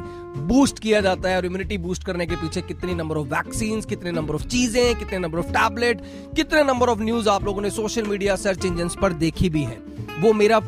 [0.47, 4.13] बूस्ट किया जाता है, और इम्यूनिटी बूस्ट करने के पीछे कितने नंबर ऑफ़ वैक्सीन कितने
[4.13, 6.01] नंबर ऑफ़ चीज़ें, कितने नंबर ऑफ़ टैबलेट
[6.37, 9.79] कितने नंबर ऑफ़ न्यूज़ आप लोगों ने सोशल मीडिया सर्च इंजन पर देखी भी है।
[10.21, 10.61] वो मेरा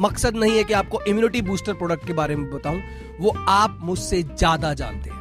[0.00, 2.80] मकसद नहीं है कि आपको इम्यूनिटी बूस्टर प्रोडक्ट के बारे में बताऊँ,
[3.20, 5.18] वो आप मुझसे ज़्यादा जानते हैं।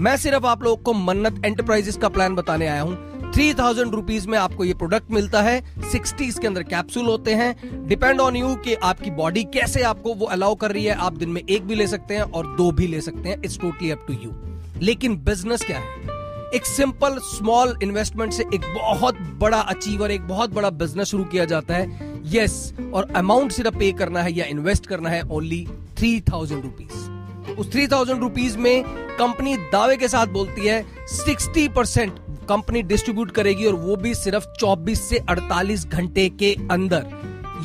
[0.00, 4.28] मैं सिर्फ़ आप लोगों को मन्नत एंटरप्राइजेस का प्लान बताने आया हूँ। थ्री थाउज़ेंड रुपीज़
[4.28, 5.60] में आपको ये प्रोडक्ट मिलता है।
[5.92, 10.26] सिक्सटी इसके अंदर कैप्सूल होते हैं। डिपेंड ऑन यू कि आपकी बॉडी कैसे आपको वो
[10.26, 12.86] अलाउ कर रही है। आप दिन में एक भी ले सकते हैं और दो भी
[12.86, 14.32] ले सकते हैं। It's totally up to you
[14.80, 16.10] लेकिन बिज़नेस क्या है?
[16.54, 21.44] एक सिंपल स्मॉल इन्वेस्टमेंट से एक बहुत बड़ा अचीवर एक बहुत बड़ा बिज़नेस शुरू किया
[21.44, 25.66] जाता है। यस yes, और अमाउंट सिर्फ़ पे करना है या इन्वेस्ट करना है ओनली
[25.98, 28.82] थ्री थाउज़ेंड रुपीज़ उस थ्री थाउज़ेंड रुपीज़ में
[29.18, 32.18] कंपनी दावे के साथ बोलती है सिक्सटी परसेंट
[32.48, 37.06] कंपनी डिस्ट्रीब्यूट करेगी और वो भी सिर्फ़ 24 से 48 घंटे के अंदर.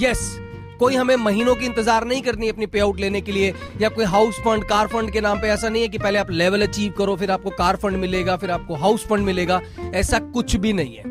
[0.01, 3.53] यस yes, कोई हमें महीनों की इंतज़ार नहीं करनी अपनी पे आउट लेने के लिए
[3.81, 6.31] या कोई हाउस फंड कार फंड के नाम पे ऐसा नहीं है कि पहले आप
[6.31, 9.61] लेवल अचीव करो फिर आपको कार फंड मिलेगा फिर आपको हाउस फंड मिलेगा
[9.93, 11.03] ऐसा कुछ भी नहीं है.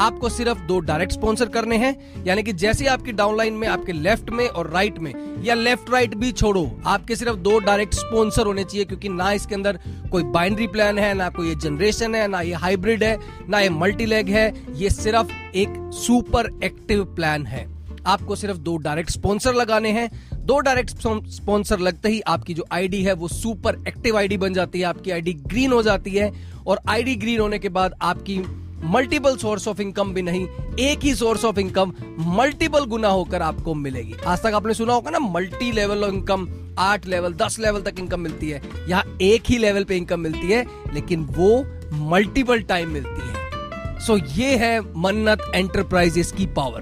[0.00, 4.30] आपको सिर्फ़ दो डायरेक्ट स्पॉन्सर करने हैं, यानी कि जैसे आपकी डाउनलाइन में, आपके लेफ़्ट
[4.30, 5.12] में और राइट में,
[5.44, 9.54] या लेफ़्ट राइट भी छोड़ो, आपके सिर्फ़ दो डायरेक्ट स्पॉन्सर होने चाहिए, क्योंकि ना इसके
[9.54, 9.78] अंदर
[10.12, 14.06] कोई बाइनरी प्लान है, ना कोई जनरेशन है, ना ये हाइब्रिड है, ना ये मल्टी
[14.06, 17.66] लेग है, ये सिर्फ़ एक सुपर एक्टिव प्लान है।
[18.06, 20.90] आपको सिर्फ़ दो डायरेक्ट स्पॉन्सर लगाने हैं। दो डायरेक्ट
[21.30, 25.10] स्पॉन्सर लगते ही आपकी जो आईडी है, वो सुपर एक्टिव आईडी बन जाती है, आपकी
[25.10, 26.30] आईडी ग्रीन हो जाती है,
[26.66, 28.36] और आईडी ग्रीन होने के बाद आपकी
[28.82, 30.48] मल्टीपल सोर्स ऑफ़ इनकम भी नहीं,
[30.80, 35.10] एक ही सोर्स ऑफ़ इनकम मल्टीपल गुना होकर आपको मिलेगी। आज तक आपने सुना होगा
[35.10, 39.42] ना मल्टी लेवल ऑफ़ इनकम आठ लेवल दस लेवल तक इनकम मिलती है। यहाँ एक
[39.46, 43.44] ही लेवल पे इनकम मिलती है, लेकिन वो मल्टीपल टाइम मिलती है।
[44.00, 46.80] सो so, ये है मन्नत एंटरप्राइजेस की पावर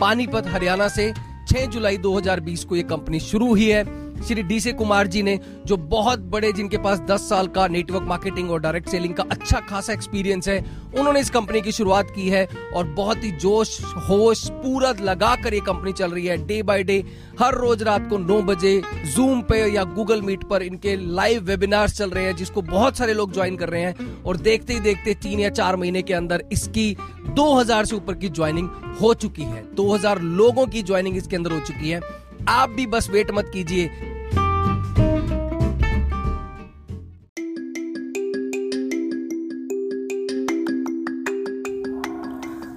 [0.00, 1.14] पानीपत, हरियाणा से
[1.48, 5.38] 6 जुलाई 2020 को ये कंपनी शुरू हुई है। श्री डी से कुमार जी ने,
[5.66, 9.60] जो बहुत बड़े, जिनके पास 10 साल का नेटवर्क मार्केटिंग और डायरेक्ट सेलिंग का अच्छा
[9.60, 10.58] खासा एक्सपीरियंस है,
[10.98, 15.54] उन्होंने इस कंपनी की शुरुआत की है और बहुत ही जोश, होश पूरा लगा कर
[15.54, 17.02] ये कंपनी चल रही है। डे बाय डे
[17.40, 18.80] हर रोज रात को 9 बजे
[19.14, 23.14] जूम पे या गूगल मीट पर इनके लाइव वेबिनार्स चल रहे हैं, जिसको बहुत सारे
[23.14, 26.44] लोग ज्वाइन कर रहे हैं और देखते ही देखते तीन या चार महीने के अंदर
[26.52, 26.96] इसकी
[27.28, 28.68] 2000 से ऊपर की ज्वाइनिंग
[29.00, 32.00] हो चुकी है। 2000 लोगों की ज्वाइनिंग इसके अंदर हो चुकी है।
[32.48, 33.90] आप भी बस वेट मत कीजिए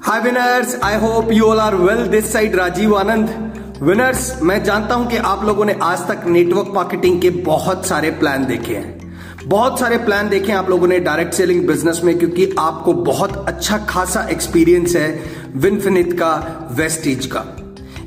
[0.08, 4.96] hi winners I hope you all are well this side Rajiv Anand winners मैं जानता
[4.96, 9.48] हूँ कि आप लोगों ने आज तक नेटवर्क मार्केटिंग के बहुत सारे प्लान देखे हैं।
[9.48, 13.36] बहुत सारे प्लान देखे हैं आप लोगों ने डायरेक्ट सेलिंग बिज़नेस में, क्योंकि आपको बहुत
[13.48, 15.10] अच्छा खासा एक्सपीरियंस है
[15.56, 16.34] विनफिनित का
[16.72, 17.46] वेस्टेज का।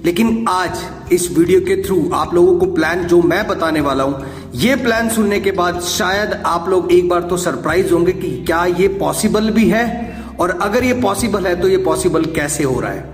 [0.04, 0.78] लेकिन आज,
[1.12, 5.08] इस वीडियो के थ्रू आप लोगों को प्लान जो मैं बताने वाला हूँ, ये प्लान
[5.08, 9.50] सुनने के बाद शायद आप लोग एक बार तो सरप्राइज़ होंगे कि क्या ये पॉसिबल
[9.50, 10.09] भी है?
[10.40, 13.04] और अगर ये पॉसिबल है तो ये पॉसिबल कैसे हो रहा है?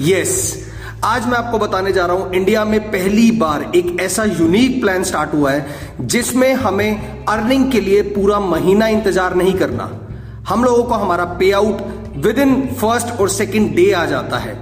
[0.00, 0.72] यस yes,
[1.04, 5.02] आज मैं आपको बताने जा रहा हूँ इंडिया में पहली बार एक ऐसा यूनिक प्लान
[5.04, 9.90] स्टार्ट हुआ है जिसमें हमें अर्निंग के लिए पूरा महीना इंतज़ार नहीं करना।
[10.48, 11.82] हम लोगों को हमारा पे आउट
[12.16, 14.54] विद इन फ़र्स्ट और सेकेंड डे आ जाता है।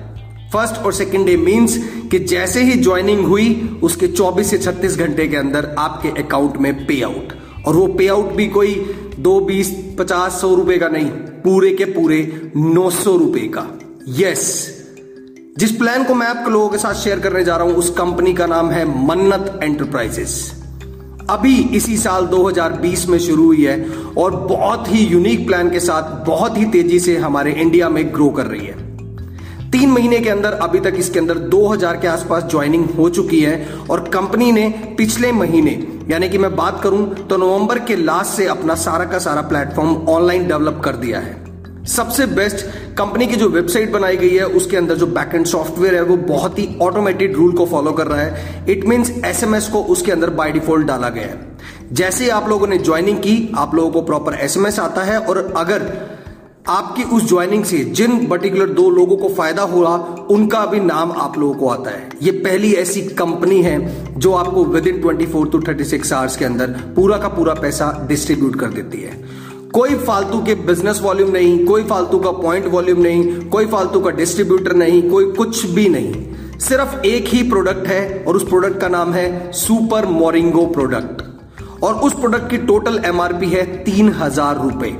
[0.52, 1.76] फ़र्स्ट और सेकेंड डे मींस
[2.10, 6.86] कि जैसे ही ज्वाइनिंग हुई उसके 24 से 36 घंटे के अंदर आपके अकाउंट में
[6.86, 7.32] पे आउट
[7.66, 8.74] और वो पे आउट भी कोई
[9.18, 11.10] दो बीस पचास सौ रुपए का नहीं।
[11.44, 13.66] पूरे के पूरे नौ सौ रुपए का।
[14.18, 14.44] यस
[15.58, 18.32] जिस प्लान को मैं आप लोगों के साथ शेयर करने जा रहा हूँ, उस कंपनी
[18.32, 20.34] का नाम है मन्नत एंटरप्राइजेस
[21.30, 23.84] अभी इसी साल 2020 में शुरू हुई है
[24.18, 28.28] और बहुत ही यूनिक प्लान के साथ, बहुत ही तेज़ी से हमारे इंडिया में ग्रो
[28.28, 32.84] कर रही है। तीन महीने के अंदर, अभी तक इसके अंदर 2000 के आसपास ज्वाइनिंग
[32.90, 35.70] हो चुकी है और कंपनी ने पिछले महीने
[36.12, 39.94] यानी कि मैं बात करूँ तो नवंबर के लास्ट से अपना सारा का सारा प्लेटफॉर्म
[40.08, 44.76] ऑनलाइन डेवलप कर दिया है। सबसे बेस्ट कंपनी की जो वेबसाइट बनाई गई है, उसके
[44.76, 48.64] अंदर जो बैकएंड सॉफ्टवेयर है, वो बहुत ही ऑटोमेटेड रूल को फॉलो कर रहा है।
[48.68, 51.56] इट मींस एसएमएस को उसके अंदर बाय डिफ़ॉल्ट डाला गया है।
[51.92, 56.11] जैसे आप लोगों ने ज्वाइनिंग की, आप लोगों को प्रॉपर एसएमएस आता है, और अगर
[56.68, 59.94] आपकी उस ज्वाइनिंग से जिन पर्टिकुलर दो लोगों को फ़ायदा हुआ,
[60.30, 64.64] उनका भी नाम आप लोगों को आता है। ये पहली ऐसी कंपनी है जो आपको
[64.86, 68.68] within twenty four to thirty six hours के अंदर पूरा का पूरा पैसा डिस्ट्रीब्यूट कर
[68.68, 69.16] देती है।
[69.72, 74.10] कोई फालतू के बिज़नेस वॉल्यूम नहीं, कोई फालतू का पॉइंट वॉल्यूम नहीं, कोई फालतू का
[74.12, 78.88] डिस्ट्रीब्यूटर नहीं, कोई कुछ भी नहीं। सिर्फ़ एक ही प्रोडक्ट है और उस प्रोडक्ट का
[78.88, 84.96] नाम है सुपर मोरिंगो प्रोडक्ट और उस प्रोडक्ट की टोटल एमआरपी है तीन हज़ार रुपए।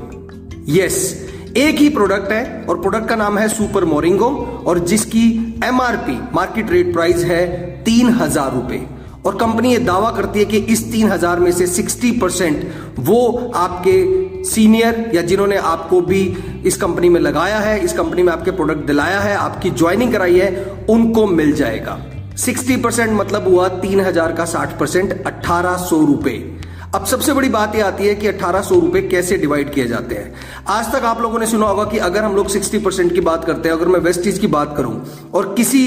[0.69, 1.22] यस
[1.57, 4.27] एक ही प्रोडक्ट है और प्रोडक्ट का नाम है सुपर मोरिंगो
[4.67, 5.25] और जिसकी
[5.65, 7.45] एमआरपी मार्केट रेट प्राइस है
[7.83, 8.81] तीन हज़ार रुपए।
[9.25, 12.65] और कंपनी ये दावा करती है कि इस तीन हज़ार में से सिक्सटी परसेंट
[12.99, 16.21] वो आपके सीनियर या जिन्होंने आपको भी
[16.65, 20.39] इस कंपनी में लगाया है, इस कंपनी में आपके प्रोडक्ट दिलाया है, आपकी ज्वाइनिंग कराई
[20.39, 21.99] है, उनको मिल जाएगा।
[22.37, 26.52] 60 परसेंट मतलब हुआ तीन हज़ार का 60 परसेंट अट्ठारह सौ रुपए।
[26.93, 30.15] अब सबसे बड़ी बात यह आती है कि अठारह सौ रुपए कैसे डिवाइड किए जाते
[30.15, 30.33] हैं?
[30.69, 33.45] आज तक आप लोगों ने सुना होगा कि अगर हम लोग 60 परसेंट की बात
[33.45, 34.93] करते हैं, अगर मैं वेस्टीज की बात करूँ,
[35.33, 35.81] और किसी,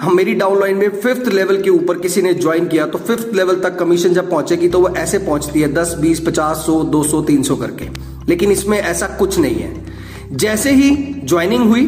[0.00, 3.60] हम मेरी डाउनलाइन में फिफ्थ लेवल के ऊपर किसी ने ज्वाइन किया तो फिफ्थ लेवल
[3.60, 7.22] तक कमीशन जब पहुंचेगी तो वो ऐसे पहुँचती है दस, बीस, पचास, सौ, दो सौ,
[7.22, 7.88] तीन सौ करके।
[8.28, 10.90] लेकिन इसमें ऐसा कुछ नहीं है। जैसे ही
[11.24, 11.86] ज्वाइनिंग हुई,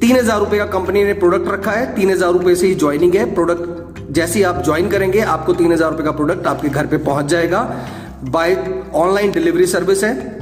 [0.00, 3.14] तीन हज़ार रुपए का कंपनी ने प्रोडक्ट रखा है, तीन हज़ार रुपए से ही ज्वाइनिंग
[3.14, 3.78] है प्रोडक्ट
[4.10, 7.26] जैसे ही आप ज्वाइन करेंगे, आपको तीन हज़ार रुपए का प्रोडक्ट आपके घर पे पहुँच
[7.26, 7.60] जाएगा।
[8.24, 10.40] बाय ऑनलाइन डिलीवरी सर्विस है।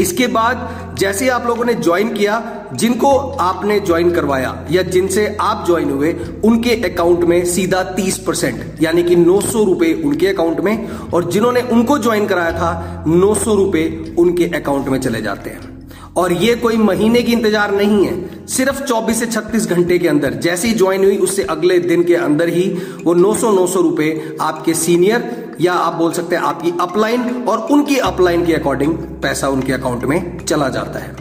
[0.00, 2.42] इसके बाद जैसे आप लोगों ने ज्वाइन किया,
[2.74, 3.08] जिनको
[3.40, 6.12] आपने ज्वाइन करवाया या जिनसे आप ज्वाइन हुए,
[6.44, 11.30] उनके अकाउंट में सीधा 30 परसेंट, यानी कि नौ सौ रुपए उनके अकाउंट में, और
[11.30, 15.70] जिन्होंने उनको ज्वाइन कराया था, नौ सौ रुपए उनके अकाउंट में चले जाते हैं।
[16.16, 20.34] और ये कोई महीने की इंतज़ार नहीं है, सिर्फ़ 24 से 36 घंटे के अंदर।
[20.34, 22.68] जैसे ही ज्वाइन हुई, उससे अगले दिन के अंदर ही
[23.04, 27.98] वो 900 900 रुपए आपके सीनियर या आप बोल सकते हैं आपकी अपलाइन और उनकी
[27.98, 31.16] अपलाइन के अकॉर्डिंग पैसा उनके अकाउंट में चला जाता है।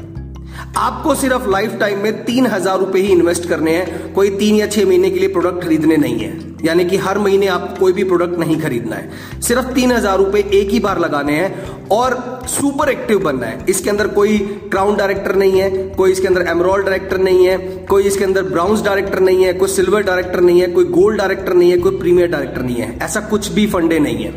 [0.77, 4.67] आपको सिर्फ़ लाइफ टाइम में तीन हज़ार रुपए ही इन्वेस्ट करने हैं। कोई तीन या
[4.67, 8.03] छह महीने के लिए प्रोडक्ट खरीदने नहीं है। यानी कि हर महीने आपको कोई भी
[8.03, 12.15] प्रोडक्ट नहीं खरीदना है। सिर्फ़ तीन हज़ार रुपए एक ही बार लगाने हैं और
[12.47, 14.37] सुपर एक्टिव बनना है। इसके अंदर कोई
[14.71, 17.57] क्राउन डायरेक्टर नहीं है, कोई इसके अंदर एमरोल्ड डायरेक्टर नहीं है,
[17.89, 21.53] कोई इसके अंदर ब्राउन्स डायरेक्टर नहीं है, कोई सिल्वर डायरेक्टर नहीं है, कोई गोल्ड डायरेक्टर
[21.53, 24.31] नहीं है, कोई प्रीमियर डायरेक्टर नहीं है। ऐसा कुछ भी फंडे नहीं है।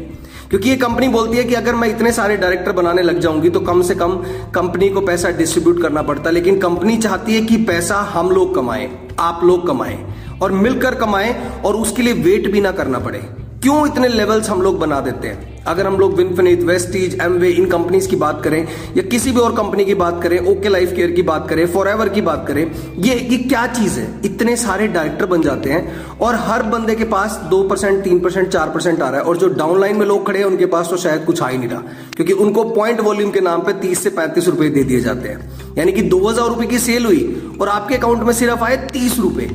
[0.50, 3.60] क्योंकि ये कंपनी बोलती है कि अगर मैं इतने सारे डायरेक्टर बनाने लग जाऊँगी तो
[3.60, 4.12] कम से कम
[4.54, 8.54] कंपनी को पैसा डिस्ट्रीब्यूट करना पड़ता है। लेकिन कंपनी चाहती है कि पैसा हम लोग
[8.54, 8.88] कमाएँ,
[9.20, 9.98] आप लोग कमाएँ।
[10.42, 13.25] और मिलकर कमाएँ और उसके लिए वेट भी ना करना पड़े।
[13.62, 15.53] क्यों इतने लेवल्स हम लोग बना देते हैं?
[15.64, 18.66] अगर हम लोग विनफिनिट वेस्टीज एमवे इन कंपनीज़ की बात करें,
[18.97, 21.88] या किसी भी और कंपनी की बात करें ओके लाइफ केयर की बात करें फॉर
[21.88, 22.62] एवर की बात करें,
[22.99, 24.07] ये ये क्या चीज़ है?
[24.25, 28.49] इतने सारे डायरेक्टर बन जाते हैं और हर बंदे के पास दो परसेंट, तीन परसेंट,
[28.49, 30.97] चार परसेंट आ रहा है और जो डाउनलाइन में लोग खड़े हैं, उनके पास तो
[30.99, 31.83] शायद कुछ आ ही नहीं रहा।
[32.16, 35.75] क्योंकि उनको पॉइंट वॉल्यूम के नाम पर तीस से पैंतीस रुपए दे दिए जाते हैं।
[35.79, 39.18] यानी कि दो हज़ार रुपए की सेल हुई और आपके अकाउंट में सिर्फ़ आए तीस
[39.18, 39.51] रुपए।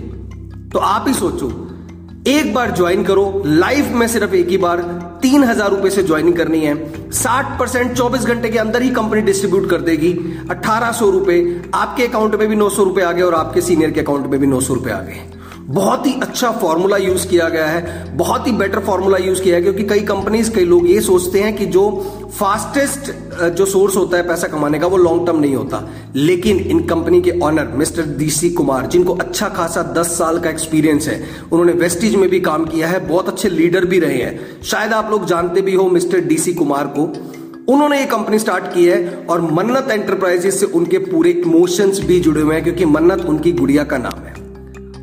[0.74, 1.48] तो आप ही सोचो,
[2.28, 4.82] एक बार ज्वाइन करो लाइफ में सिर्फ़ एक ही बार
[5.22, 9.22] तीन हज़ार रुपए से ज्वाइनिंग करनी है। साठ परसेंट चौबीस घंटे के अंदर ही कंपनी
[9.22, 10.12] डिस्ट्रीब्यूट कर देगी।
[10.50, 11.40] अठारह सौ रुपए
[11.76, 14.40] आपके अकाउंट में भी नौ सौ रुपए आ गए और आपके सीनियर के अकाउंट में
[14.40, 15.24] भी नौ सौ रुपए आ गए।
[15.70, 19.62] बहुत ही अच्छा फॉर्मूला यूज़ किया गया है, बहुत ही बेटर फॉर्मूला यूज़ किया है,
[19.62, 21.90] क्योंकि कई कंपनीज़ कई लोग ये सोचते हैं कि जो
[22.40, 23.12] फास्टेस्ट
[23.50, 25.84] जो सोर्स होता है पैसा कमाने का, वो लॉन्ग टर्म नहीं होता।
[26.16, 31.08] लेकिन इन कंपनी के ऑनर मिस्टर डीसी कुमार जिनको अच्छा खासा 10 साल का एक्सपीरियंस
[31.08, 34.94] है, उन्होंने वेस्टिज में भी काम किया है, बहुत अच्छे लीडर भी रहे हैं। शायद
[34.94, 37.12] आप लोग जानते भी हो मिस्टर डीसी कुमार को।
[37.74, 42.42] उन्होंने ये कंपनी स्टार्ट की है और मन्नत एंटरप्राइजेस से उनके पूरे इमोशंस भी जुड़े
[42.42, 44.29] हुए हैं, क्योंकि मन्नत उनकी गुड़िया का नाम है।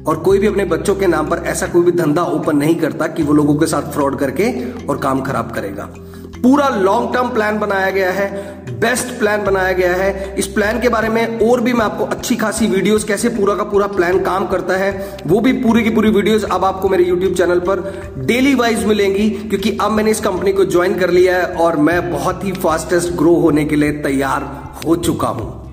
[0.06, 3.06] और कोई भी अपने बच्चों के नाम पर ऐसा कोई भी धंधा ओपन नहीं करता
[3.06, 4.52] कि वो लोगों के साथ फ्रॉड करके
[4.86, 5.88] और काम खराब करेगा।
[6.36, 10.88] पूरा लॉन्ग टर्म प्लान बनाया गया है बेस्ट प्लान बनाया गया है। इस प्लान के
[10.88, 14.46] बारे में और भी मैं आपको अच्छी खासी वीडियोस कैसे पूरा का पूरा प्लान काम
[14.46, 17.80] करता है, वो भी पूरी की पूरी वीडियोस अब आपको मेरे यूट्यूब चैनल पर
[18.18, 22.10] डेली वाइज मिलेंगी, क्योंकि अब मैंने इस कंपनी को ज्वाइन कर लिया है और मैं
[22.12, 24.50] बहुत ही फास्टेस्ट ग्रो होने के लिए तैयार
[24.86, 25.65] हो चुका हूँ।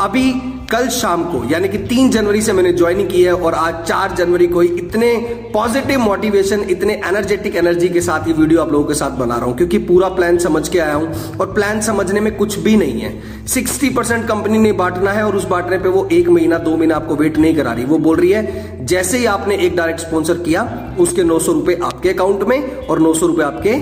[0.00, 0.30] अभी
[0.70, 4.12] कल शाम को, यानी कि तीन जनवरी से मैंने ज्वाइनिंग की है और आज चार
[4.16, 5.12] जनवरी को ही इतने
[5.54, 9.44] पॉजिटिव मोटिवेशन इतने एनर्जेटिक एनर्जी के साथ ये वीडियो आप लोगों के साथ बना रहा
[9.44, 13.00] हूँ, क्योंकि पूरा प्लान समझ के आया हूँ और प्लान समझने में कुछ भी नहीं
[13.00, 16.76] है। सिक्सटी परसेंट कंपनी ने बांटना है और उस बांटने पर वो एक महीना, दो
[16.76, 20.00] महीना आपको वेट नहीं करा रही। वो बोल रही है, जैसे ही आपने एक डायरेक्ट
[20.00, 23.74] स्पॉन्सर किया, उसके नौ सौ रुपए आपके अकाउंट में और नौ सौ रुपए आपके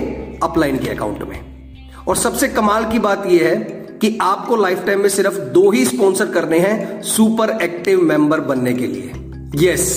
[0.43, 1.39] अपलाइन के अकाउंट में।
[2.07, 5.85] और सबसे कमाल की बात यह है कि आपको लाइफ टाइम में सिर्फ़ दो ही
[5.85, 9.87] स्पॉन्सर करने हैं सुपर एक्टिव मेंबर बनने के लिए। यस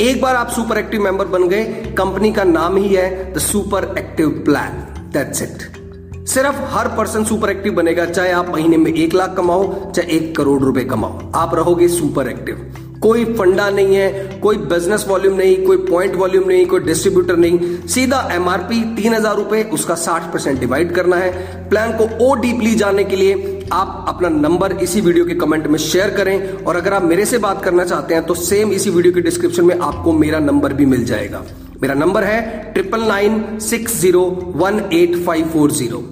[0.00, 1.64] एक बार आप सुपर एक्टिव मेंबर बन गए
[1.98, 4.72] कंपनी का नाम ही है the super active plan
[5.12, 9.92] that's it सिर्फ़ हर पर्सन सुपर एक्टिव बनेगा, चाहे आप महीने में एक लाख कमाओ,
[9.92, 12.74] चाहे एक करोड़ रुपए कमाओ। आप रहोगे सुपर एक्टिव
[13.06, 17.86] कोई फंडा नहीं है, कोई बिज़नेस वॉल्यूम नहीं, कोई पॉइंट वॉल्यूम नहीं, कोई डिस्ट्रीब्यूटर नहीं।
[17.88, 22.74] सीधा एमआरपी तीन हज़ार रुपए उसका साठ परसेंट डिवाइड करना है। प्लान को और डीपली
[22.74, 26.94] जानने के लिए आप अपना नंबर इसी वीडियो के कमेंट में शेयर करें और अगर
[26.94, 30.12] आप मेरे से बात करना चाहते हैं तो सेम इसी वीडियो के डिस्क्रिप्शन में आपको
[30.14, 31.44] मेरा नंबर भी मिल जाएगा।
[31.82, 32.42] मेरा नंबर है
[32.72, 34.22] triple nine six zero
[34.56, 36.04] one eight five four zero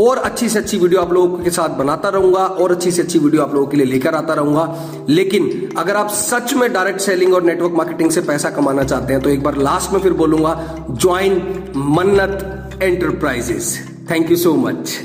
[0.00, 3.18] और अच्छी से अच्छी वीडियो आप लोगों के साथ बनाता रहूँगा और अच्छी से अच्छी
[3.18, 7.34] वीडियो आप लोगों के लिए लेकर आता रहूँगा। लेकिन अगर आप सच में डायरेक्ट सेलिंग
[7.34, 10.54] और नेटवर्क मार्केटिंग से पैसा कमाना चाहते हैं तो एक बार लास्ट में फिर बोलूँगा
[10.90, 11.40] join
[11.76, 13.78] Mannat enterprises
[14.10, 14.98] thank you so much